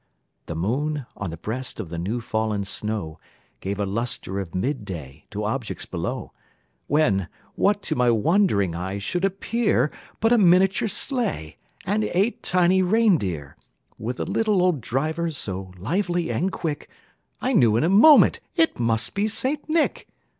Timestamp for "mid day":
4.55-5.27